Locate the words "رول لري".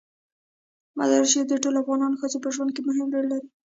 3.13-3.47